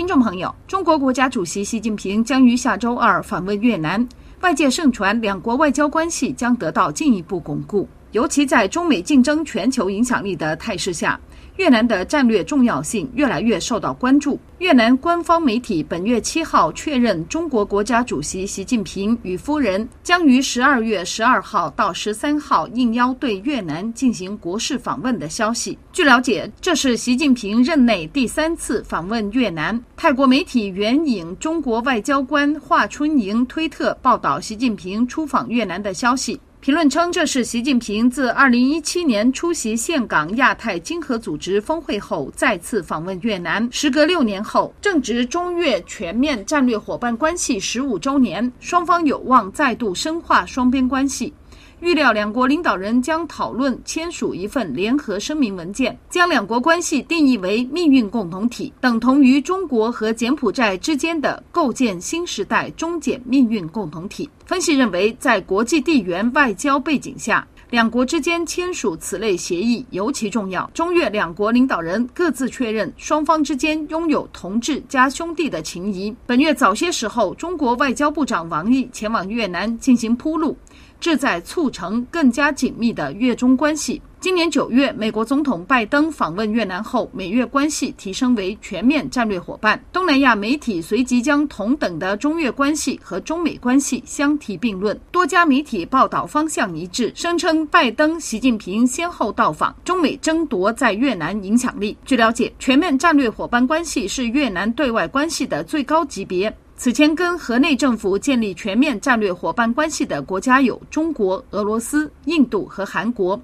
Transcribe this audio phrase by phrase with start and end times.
[0.00, 4.08] 听众朋友，中国国家主席习近平将于下周二访问越南，
[4.40, 11.20] 外界盛传两国外交关系将得到进一步巩固，尤其在中美竞争全球影响力的态势下。
[11.60, 14.40] 越南的战略重要性越来越受到关注。
[14.60, 25.78] 越南官方媒体本月七号确认，中国国家主席习近平与夫人将于十二月十二号到十三号应邀对越南进行国事访问的消息。
[25.92, 29.78] 据了解，这是习近平任内第三次访问越南。
[29.98, 36.40] 泰国媒体援引中国外交官华春莹推特报道习近平出访越南的消息。
[36.62, 43.66] 评论称，这是习近平自二零一七年出席岘港亚太经合组织峰会后再次访问越南。
[43.72, 51.32] 时隔六年后，正值中越全面战略伙伴关系十五周年，双方有望再度深化双边关系。
[51.80, 64.28] 预料两国领导人将讨论签署一份联合声明文件，将两国关系定义为命运共同体，等同于中国和柬埔寨之间的构建新时代中柬命运共同体。
[64.44, 70.68] 分析认为，在国际地缘外交背景下，两国之间签署此类协议尤其重要。
[70.74, 76.12] 中越两国领导人各自确认，双方之间拥有同志加兄弟的情谊。
[76.26, 80.56] 本月早些时候，中国外交部长王毅前往越南进行铺路。
[80.98, 84.02] 旨在促成更加紧密的越中关系。
[84.20, 89.82] 今年九月，美国总统拜登访问越南后，美越关系提升为全面战略伙伴。
[89.94, 94.94] 东南亚媒体随即将同等的中越关系和中美关系相提并论。
[95.10, 101.96] 多家媒体报道方向一致，声称拜登、习近平先后到访，中美争夺在越南影响力。
[102.04, 106.54] 据了解，全面战略伙伴关系是越南对外关系的最高级别。
[106.76, 113.40] 此前跟河内政府建立全面战略伙伴关系的国家有中国、俄罗斯、印度和韩国。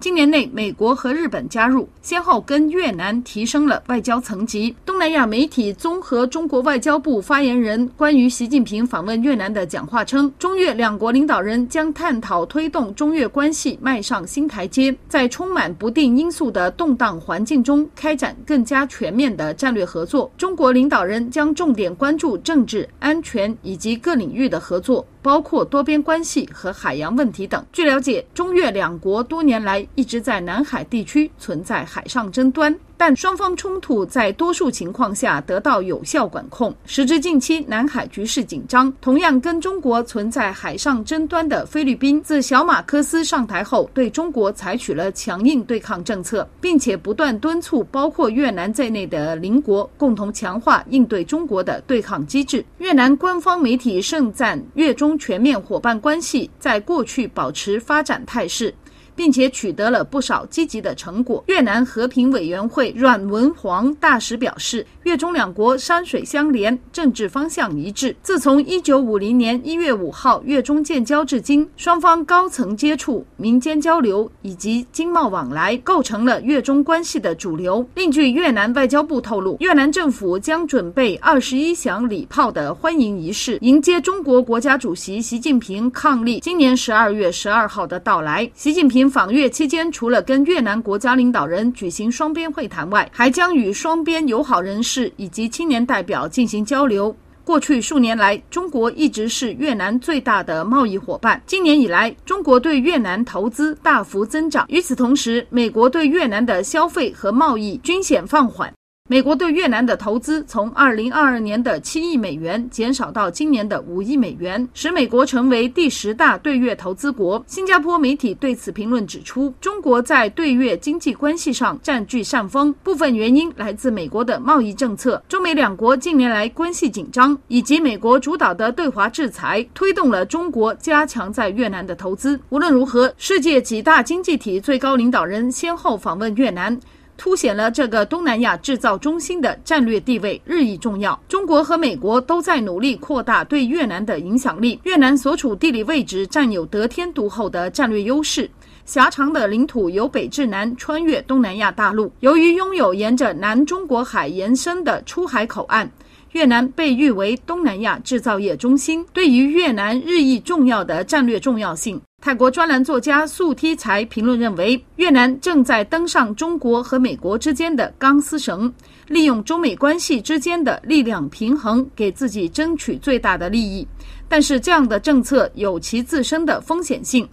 [0.00, 4.74] 今年内，美国和日本加入，先后跟越南提升了外交层级。
[4.86, 20.32] 东南亚媒体综合中国外交部发言人关于习近平访问越南的讲话称，中越两国领导人将探讨推动中越关系迈上新台阶，在充满不定因素的动荡环境中开展更加全面的战略合作。
[20.38, 25.06] 中国领导人将重点关注政治、安全以及各领域的合作。
[25.22, 27.64] 包括多边关系和海洋问题等。
[27.72, 32.74] 据了解，中越两国多年来一直在南海地区存在海上争端。
[33.00, 36.70] 但双方冲突在多数情况下得到有效管控。
[36.84, 38.92] 时至近期，南海局势紧张。
[39.00, 52.62] 同样跟中国存在海上争端的菲律宾，自小马科斯上台后，对中国采取了强硬对抗政策，并且不断敦促包括越南在内的邻国共同强化应对中国的对抗机制。
[52.76, 58.74] 越南官方媒体盛赞越中全面伙伴关系在过去保持发展态势。
[59.20, 61.44] 并且取得了不少积极的成果。
[61.46, 68.16] 越南和平委员会阮文煌大使表示，越中两国山水相连，政治方向一致。
[68.22, 77.86] 自从一九五零年一月五号越中建交至今，双方高层接触、民间交流以及经贸往来，构成了越中关系的主流。
[77.94, 88.50] 另据越南外交部透露，越南政府将准备二十一响礼炮的欢迎仪式，迎接中国国家主席习近平伉俪今年十二月十二号的到来。
[88.54, 89.09] 习近平。
[89.10, 97.14] 访越期间，除了跟越南国家领导人举行双边会谈外，还将与双边友好人士以及青年代表进行交流。
[97.42, 101.42] 过去数年来，中国一直是越南最大的贸易伙伴。
[101.46, 104.64] 今年以来，中国对越南投资大幅增长。
[104.68, 108.72] 与此同时，美国对越南的消费和贸易均显放缓。
[109.10, 117.44] 美国对越南的投资从二零二二年的七亿美元减少到今年的五亿美元，使美国成为第十大对越投资国。
[117.48, 125.20] 新加坡媒体对此评论指出，中国在对越经济关系上占据上风，部分原因来自美国的贸易政策。
[125.28, 132.38] 中美两国近年来关系紧张，以及美国主导的对华制裁，推动了中国加强在越南的投资。
[132.50, 136.78] 无论如何，世界几大经济体最高领导人先后访问越南。
[137.20, 141.20] 凸显了这个东南亚制造中心的战略地位日益重要。
[141.28, 144.80] 中国和美国都在努力扩大对越南的影响力。
[144.84, 148.50] 越南所处地理位置占有得天独厚的战略优势，
[148.86, 152.10] 狭长的领土由北至南穿越东南亚大陆。
[152.20, 155.86] 由于拥有沿着南中国海延伸的出海口岸，
[156.32, 159.04] 越南被誉为东南亚制造业中心。
[159.12, 162.00] 对于越南日益重要的战略重要性。
[162.22, 168.70] 泰国专栏作家素梯才评论认为，越南正在登上中国和美国之间的钢丝绳，
[169.08, 173.86] 利用中美关系之间的力量平衡，给自己争取最大的利益。
[174.28, 177.26] 但是，这样的政策有其自身的风险性。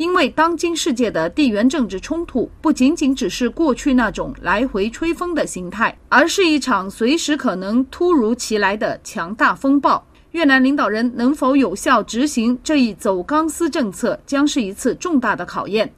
[0.00, 10.02] 因为当今世界的地缘政治冲突不仅仅只是过去那种来回吹风的形态，而是一场随时可能突如其来的强大风暴。
[10.30, 15.92] 越南领导人能否有效执行这一走钢丝政策，将是一次重大的考验。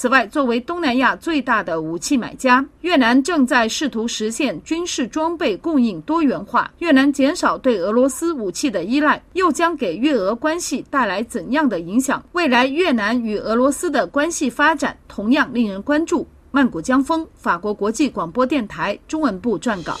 [0.00, 6.72] 此外，作为东南亚最大的武器买家，越南正在试图实现军事装备供应多元化。
[6.78, 12.24] 越南减少对俄罗斯武器的依赖，又将给越俄关系带来怎样的影响？
[12.32, 16.26] 未来越南与俄罗斯的关系发展同样令人关注。
[16.50, 19.98] 曼谷江峰，法国国际广播电台中文部撰稿。